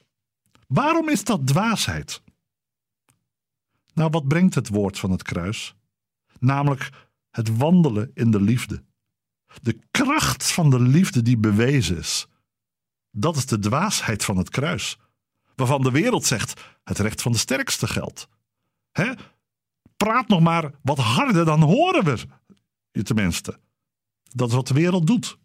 Waarom 0.67 1.09
is 1.09 1.25
dat 1.25 1.47
dwaasheid? 1.47 2.23
Nou, 3.95 4.11
wat 4.11 4.29
brengt 4.29 4.55
het 4.55 4.69
woord 4.69 4.99
van 4.99 5.11
het 5.11 5.23
kruis? 5.23 5.75
Namelijk 6.39 6.91
het 7.31 7.57
wandelen 7.57 8.11
in 8.15 8.31
de 8.31 8.41
liefde. 8.41 8.85
De 9.62 9.79
kracht 9.91 10.53
van 10.53 10.71
de 10.71 10.81
liefde 10.81 11.23
die 11.23 11.37
bewezen 11.37 11.99
is. 11.99 12.27
Dat 13.11 13.37
is 13.37 13.47
de 13.47 13.59
dwaasheid 13.59 14.25
van 14.25 14.37
het 14.37 14.51
kruis. 14.51 14.99
Waarvan 15.55 15.83
de 15.83 15.91
wereld 15.91 16.25
zegt: 16.25 16.61
het 16.85 16.99
recht 16.99 17.23
van 17.23 17.33
de 17.33 17.39
sterkste 17.39 17.87
geldt. 17.87 18.29
Hè? 18.91 19.12
Praat 19.97 20.29
nog 20.29 20.41
maar 20.41 20.71
wat 20.83 20.99
harder, 20.99 21.45
dan 21.45 21.62
horen 21.62 22.05
we 22.05 22.27
je 22.91 23.03
tenminste. 23.03 23.61
Dat 24.23 24.49
is 24.49 24.55
wat 24.55 24.67
de 24.67 24.75
wereld 24.75 25.07
doet. 25.07 25.39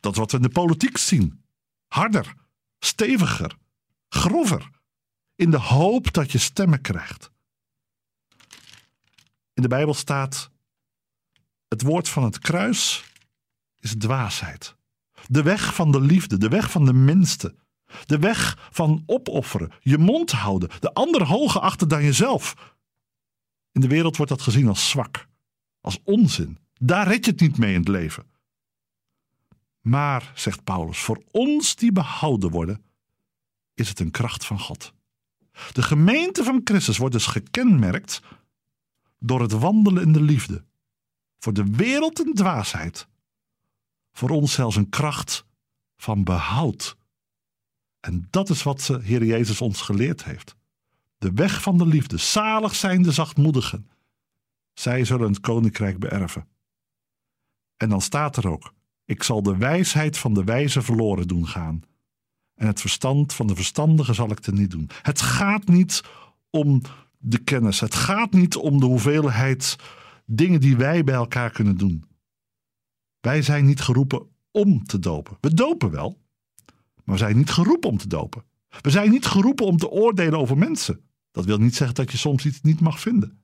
Dat 0.00 0.16
wat 0.16 0.30
we 0.30 0.36
in 0.36 0.42
de 0.42 0.48
politiek 0.48 0.96
zien. 0.96 1.44
Harder 1.86 2.34
steviger, 2.78 3.56
grover, 4.08 4.70
in 5.34 5.50
de 5.50 5.58
hoop 5.58 6.12
dat 6.12 6.32
je 6.32 6.38
stemmen 6.38 6.80
krijgt. 6.80 7.30
In 9.54 9.62
de 9.62 9.68
Bijbel 9.68 9.94
staat: 9.94 10.50
het 11.68 11.82
woord 11.82 12.08
van 12.08 12.24
het 12.24 12.38
kruis 12.38 13.04
is 13.78 13.94
dwaasheid. 13.98 14.76
De 15.28 15.42
weg 15.42 15.74
van 15.74 15.90
de 15.92 16.00
liefde, 16.00 16.38
de 16.38 16.48
weg 16.48 16.70
van 16.70 16.84
de 16.84 16.92
minste. 16.92 17.54
De 18.06 18.18
weg 18.18 18.68
van 18.70 19.02
opofferen, 19.06 19.72
je 19.80 19.98
mond 19.98 20.30
houden, 20.30 20.70
de 20.80 20.94
ander 20.94 21.22
hoger 21.22 21.60
achter 21.60 21.88
dan 21.88 22.02
jezelf. 22.02 22.74
In 23.72 23.80
de 23.80 23.88
wereld 23.88 24.16
wordt 24.16 24.32
dat 24.32 24.42
gezien 24.42 24.68
als 24.68 24.88
zwak, 24.88 25.26
als 25.80 25.98
onzin. 26.04 26.58
Daar 26.80 27.08
red 27.08 27.24
je 27.24 27.30
het 27.30 27.40
niet 27.40 27.58
mee 27.58 27.72
in 27.72 27.78
het 27.78 27.88
leven. 27.88 28.26
Maar, 29.86 30.32
zegt 30.34 30.64
Paulus, 30.64 30.98
voor 30.98 31.22
ons 31.30 31.76
die 31.76 31.92
behouden 31.92 32.50
worden, 32.50 32.84
is 33.74 33.88
het 33.88 34.00
een 34.00 34.10
kracht 34.10 34.44
van 34.44 34.58
God. 34.58 34.92
De 35.72 35.82
gemeente 35.82 36.44
van 36.44 36.60
Christus 36.64 36.98
wordt 36.98 37.14
dus 37.14 37.26
gekenmerkt 37.26 38.22
door 39.18 39.40
het 39.40 39.52
wandelen 39.52 40.02
in 40.02 40.12
de 40.12 40.20
liefde. 40.20 40.64
Voor 41.38 41.52
de 41.52 41.64
wereld 41.64 42.18
een 42.18 42.34
dwaasheid. 42.34 43.08
Voor 44.12 44.30
ons 44.30 44.52
zelfs 44.52 44.76
een 44.76 44.88
kracht 44.88 45.44
van 45.96 46.24
behoud. 46.24 46.96
En 48.00 48.26
dat 48.30 48.50
is 48.50 48.62
wat 48.62 48.80
de 48.80 49.00
Heer 49.02 49.24
Jezus 49.24 49.60
ons 49.60 49.80
geleerd 49.80 50.24
heeft. 50.24 50.56
De 51.18 51.32
weg 51.32 51.62
van 51.62 51.78
de 51.78 51.86
liefde. 51.86 52.16
Zalig 52.16 52.74
zijn 52.74 53.02
de 53.02 53.12
zachtmoedigen. 53.12 53.90
Zij 54.72 55.04
zullen 55.04 55.28
het 55.28 55.40
koninkrijk 55.40 55.98
beërven. 55.98 56.48
En 57.76 57.88
dan 57.88 58.00
staat 58.00 58.36
er 58.36 58.48
ook: 58.48 58.74
ik 59.06 59.22
zal 59.22 59.42
de 59.42 59.56
wijsheid 59.56 60.18
van 60.18 60.34
de 60.34 60.44
wijze 60.44 60.82
verloren 60.82 61.28
doen 61.28 61.46
gaan. 61.46 61.82
En 62.54 62.66
het 62.66 62.80
verstand 62.80 63.32
van 63.32 63.46
de 63.46 63.54
verstandigen 63.54 64.14
zal 64.14 64.30
ik 64.30 64.52
niet 64.52 64.70
doen. 64.70 64.90
Het 65.02 65.20
gaat 65.20 65.68
niet 65.68 66.02
om 66.50 66.82
de 67.18 67.38
kennis. 67.38 67.80
Het 67.80 67.94
gaat 67.94 68.32
niet 68.32 68.56
om 68.56 68.80
de 68.80 68.86
hoeveelheid 68.86 69.76
dingen 70.24 70.60
die 70.60 70.76
wij 70.76 71.04
bij 71.04 71.14
elkaar 71.14 71.50
kunnen 71.50 71.76
doen. 71.76 72.04
Wij 73.20 73.42
zijn 73.42 73.64
niet 73.64 73.80
geroepen 73.80 74.26
om 74.50 74.84
te 74.84 74.98
dopen. 74.98 75.36
We 75.40 75.54
dopen 75.54 75.90
wel, 75.90 76.18
maar 77.04 77.14
we 77.14 77.16
zijn 77.16 77.36
niet 77.36 77.50
geroepen 77.50 77.90
om 77.90 77.98
te 77.98 78.08
dopen. 78.08 78.44
We 78.80 78.90
zijn 78.90 79.10
niet 79.10 79.26
geroepen 79.26 79.66
om 79.66 79.76
te 79.76 79.88
oordelen 79.88 80.38
over 80.38 80.58
mensen. 80.58 81.00
Dat 81.30 81.44
wil 81.44 81.58
niet 81.58 81.76
zeggen 81.76 81.96
dat 81.96 82.10
je 82.10 82.18
soms 82.18 82.46
iets 82.46 82.60
niet 82.60 82.80
mag 82.80 83.00
vinden. 83.00 83.40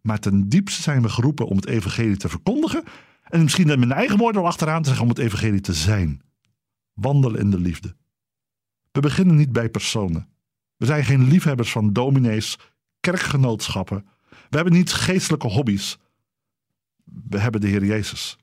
Maar 0.00 0.18
ten 0.18 0.48
diepste 0.48 0.82
zijn 0.82 1.02
we 1.02 1.08
geroepen 1.08 1.46
om 1.46 1.56
het 1.56 1.66
evangelie 1.66 2.16
te 2.16 2.28
verkondigen 2.28 2.84
en 3.24 3.42
misschien 3.42 3.66
mijn 3.66 3.92
eigen 3.92 4.18
woorden 4.18 4.40
al 4.40 4.46
achteraan 4.46 4.82
te 4.82 4.88
zeggen 4.88 5.04
om 5.04 5.10
het 5.10 5.18
evangelie 5.18 5.60
te 5.60 5.74
zijn. 5.74 6.22
Wandelen 6.92 7.40
in 7.40 7.50
de 7.50 7.58
liefde. 7.58 7.96
We 8.92 9.00
beginnen 9.00 9.36
niet 9.36 9.52
bij 9.52 9.68
personen. 9.68 10.28
We 10.76 10.86
zijn 10.86 11.04
geen 11.04 11.28
liefhebbers 11.28 11.72
van 11.72 11.92
dominees, 11.92 12.58
kerkgenootschappen. 13.00 14.06
We 14.28 14.56
hebben 14.56 14.72
niet 14.72 14.92
geestelijke 14.92 15.48
hobby's. 15.48 15.98
We 17.04 17.38
hebben 17.38 17.60
de 17.60 17.66
Heer 17.68 17.84
Jezus. 17.84 18.36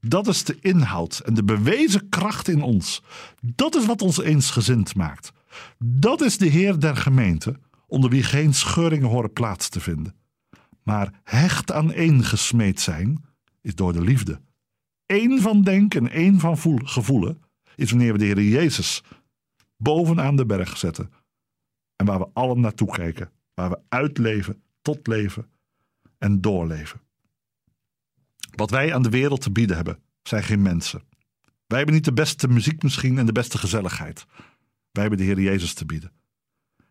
Dat 0.00 0.26
is 0.26 0.44
de 0.44 0.58
inhoud 0.60 1.18
en 1.18 1.34
de 1.34 1.44
bewezen 1.44 2.08
kracht 2.08 2.48
in 2.48 2.62
ons. 2.62 3.02
Dat 3.40 3.74
is 3.74 3.86
wat 3.86 4.02
ons 4.02 4.20
eensgezind 4.20 4.94
maakt. 4.94 5.32
Dat 5.78 6.20
is 6.20 6.38
de 6.38 6.46
Heer 6.46 6.80
der 6.80 6.96
gemeente, 6.96 7.58
onder 7.86 8.10
wie 8.10 8.22
geen 8.22 8.54
scheuringen 8.54 9.08
horen 9.08 9.32
plaats 9.32 9.68
te 9.68 9.80
vinden. 9.80 10.14
Maar 10.82 11.20
hecht 11.24 11.72
aan 11.72 11.92
één 11.92 12.24
gesmeed 12.24 12.80
zijn, 12.80 13.24
is 13.60 13.74
door 13.74 13.92
de 13.92 14.00
liefde. 14.00 14.40
Eén 15.06 15.40
van 15.40 15.62
denken 15.62 16.00
en 16.00 16.12
één 16.12 16.38
van 16.38 16.58
gevoelen 16.88 17.42
is 17.76 17.90
wanneer 17.90 18.12
we 18.12 18.18
de 18.18 18.24
Heer 18.24 18.42
Jezus 18.42 19.02
bovenaan 19.76 20.36
de 20.36 20.46
berg 20.46 20.76
zetten. 20.76 21.10
En 21.96 22.06
waar 22.06 22.18
we 22.18 22.28
allen 22.32 22.60
naartoe 22.60 22.90
kijken 22.90 23.30
waar 23.60 23.70
we 23.70 23.80
uitleven, 23.88 24.62
tot 24.82 25.06
leven 25.06 25.50
en 26.18 26.40
doorleven. 26.40 27.00
Wat 28.56 28.70
wij 28.70 28.94
aan 28.94 29.02
de 29.02 29.10
wereld 29.10 29.40
te 29.40 29.50
bieden 29.50 29.76
hebben, 29.76 30.02
zijn 30.22 30.42
geen 30.42 30.62
mensen. 30.62 31.02
Wij 31.66 31.78
hebben 31.78 31.94
niet 31.94 32.04
de 32.04 32.12
beste 32.12 32.48
muziek 32.48 32.82
misschien 32.82 33.18
en 33.18 33.26
de 33.26 33.32
beste 33.32 33.58
gezelligheid. 33.58 34.26
Wij 34.90 35.02
hebben 35.02 35.18
de 35.18 35.24
Heer 35.24 35.40
Jezus 35.40 35.74
te 35.74 35.84
bieden. 35.84 36.12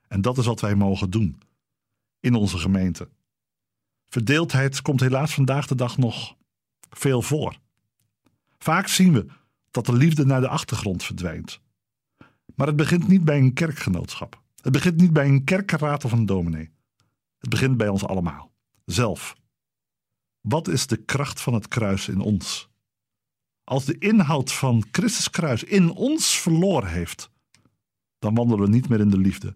En 0.08 0.22
dat 0.22 0.38
is 0.38 0.46
wat 0.46 0.62
wij 0.62 0.76
mogen 0.76 1.10
doen 1.10 1.42
in 2.20 2.34
onze 2.34 2.58
gemeente. 2.58 3.10
Verdeeldheid 4.08 4.82
komt 4.82 5.00
helaas 5.00 5.34
vandaag 5.34 5.68
de 5.68 5.76
dag 5.76 5.98
nog 5.98 6.36
veel 6.90 7.22
voor. 7.22 7.60
Vaak 8.58 8.88
zien 8.88 9.14
we 9.14 9.26
dat 9.72 9.86
de 9.86 9.94
liefde 9.94 10.26
naar 10.26 10.42
de 10.42 10.48
achtergrond 10.48 11.04
verdwijnt. 11.04 11.62
Maar 12.56 12.68
het 12.68 12.76
begint 12.76 13.08
niet 13.08 13.24
bij 13.24 13.38
een 13.38 13.54
kerkgenootschap. 13.54 14.42
Het 14.62 14.72
begint 14.72 14.98
niet 14.98 15.14
bij 15.14 15.28
een 15.28 15.44
kerkenraad 15.44 16.06
of 16.06 16.12
een 16.12 16.26
dominee. 16.26 16.72
Het 17.38 17.50
begint 17.50 17.78
bij 17.78 17.88
ons 17.88 18.06
allemaal. 18.06 18.52
Zelf. 18.86 19.36
Wat 20.42 20.68
is 20.68 20.88
de 20.88 20.98
kracht 20.98 21.42
van 21.42 21.54
het 21.54 21.68
kruis 21.68 22.08
in 22.08 22.20
ons? 22.20 22.70
Als 23.64 23.86
de 23.86 23.98
inhoud 23.98 24.52
van 24.54 24.86
Christus 24.92 25.30
kruis 25.30 25.64
in 25.64 25.92
ons 25.92 26.40
verloren 26.40 26.90
heeft, 26.90 27.32
dan 28.20 28.36
wandelen 28.36 28.66
we 28.66 28.70
niet 28.70 28.90
meer 28.90 29.00
in 29.00 29.10
de 29.10 29.18
liefde. 29.18 29.56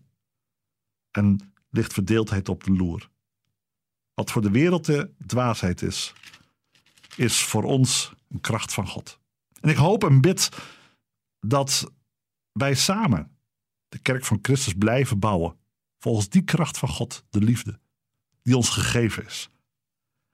En 1.11 1.53
ligt 1.69 1.93
verdeeldheid 1.93 2.49
op 2.49 2.63
de 2.63 2.71
loer. 2.71 3.09
Wat 4.13 4.31
voor 4.31 4.41
de 4.41 4.51
wereld 4.51 4.85
de 4.85 5.13
dwaasheid 5.25 5.81
is, 5.81 6.13
is 7.17 7.41
voor 7.41 7.63
ons 7.63 8.13
een 8.29 8.41
kracht 8.41 8.73
van 8.73 8.87
God. 8.87 9.19
En 9.61 9.69
ik 9.69 9.75
hoop 9.75 10.03
en 10.03 10.21
bid 10.21 10.49
dat 11.39 11.91
wij 12.51 12.75
samen 12.75 13.31
de 13.89 13.99
kerk 13.99 14.25
van 14.25 14.39
Christus 14.41 14.73
blijven 14.73 15.19
bouwen. 15.19 15.55
Volgens 15.99 16.29
die 16.29 16.43
kracht 16.43 16.77
van 16.77 16.89
God, 16.89 17.25
de 17.29 17.41
liefde, 17.41 17.79
die 18.41 18.55
ons 18.55 18.69
gegeven 18.69 19.25
is. 19.25 19.49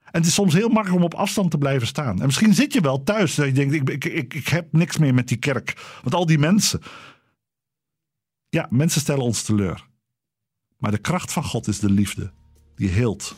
En 0.04 0.20
het 0.20 0.26
is 0.26 0.34
soms 0.34 0.54
heel 0.54 0.68
makkelijk 0.68 0.96
om 0.96 1.04
op 1.04 1.14
afstand 1.14 1.50
te 1.50 1.58
blijven 1.58 1.86
staan. 1.86 2.20
En 2.20 2.26
misschien 2.26 2.54
zit 2.54 2.72
je 2.72 2.80
wel 2.80 3.02
thuis 3.02 3.34
dat 3.34 3.46
je 3.46 3.52
denkt, 3.52 3.74
ik, 3.74 3.88
ik, 3.90 4.04
ik, 4.04 4.34
ik 4.34 4.48
heb 4.48 4.72
niks 4.72 4.98
meer 4.98 5.14
met 5.14 5.28
die 5.28 5.36
kerk. 5.36 5.98
Want 6.02 6.14
al 6.14 6.26
die 6.26 6.38
mensen. 6.38 6.80
Ja, 8.48 8.66
mensen 8.70 9.00
stellen 9.00 9.24
ons 9.24 9.42
teleur. 9.42 9.88
Maar 10.76 10.90
de 10.90 10.98
kracht 10.98 11.32
van 11.32 11.44
God 11.44 11.68
is 11.68 11.78
de 11.78 11.90
liefde. 11.90 12.32
Die 12.74 12.88
heelt, 12.88 13.36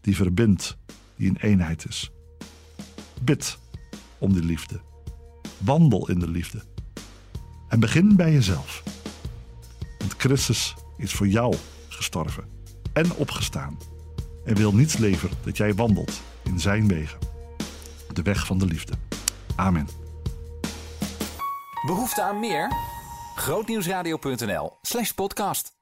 die 0.00 0.16
verbindt, 0.16 0.76
die 1.16 1.28
in 1.28 1.36
eenheid 1.36 1.86
is. 1.88 2.10
Bid 3.22 3.58
om 4.18 4.32
die 4.32 4.44
liefde. 4.44 4.80
Wandel 5.58 6.08
in 6.08 6.18
de 6.18 6.28
liefde. 6.28 6.62
En 7.68 7.80
begin 7.80 8.16
bij 8.16 8.32
jezelf. 8.32 8.82
Want 9.98 10.14
Christus 10.16 10.74
is 10.96 11.12
voor 11.12 11.28
jou 11.28 11.54
gestorven 11.88 12.44
en 12.92 13.14
opgestaan. 13.14 13.78
En 14.44 14.54
wil 14.54 14.74
niets 14.74 14.96
leveren 14.96 15.36
dat 15.44 15.56
jij 15.56 15.74
wandelt 15.74 16.20
in 16.44 16.60
zijn 16.60 16.88
wegen. 16.88 17.18
De 18.12 18.22
weg 18.22 18.46
van 18.46 18.58
de 18.58 18.66
liefde. 18.66 18.92
Amen. 19.56 19.88
Behoefte 21.86 22.22
aan 22.22 22.40
meer? 22.40 22.72
Grootnieuwsradio.nl 23.34 24.72
slash 24.82 25.10
podcast. 25.10 25.75